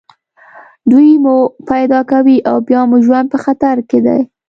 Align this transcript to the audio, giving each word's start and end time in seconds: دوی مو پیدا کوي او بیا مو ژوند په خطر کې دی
دوی 0.89 1.09
مو 1.23 1.35
پیدا 1.69 1.99
کوي 2.11 2.37
او 2.49 2.57
بیا 2.67 2.81
مو 2.89 2.97
ژوند 3.05 3.27
په 3.33 3.37
خطر 3.43 3.77
کې 3.89 3.99
دی 4.05 4.19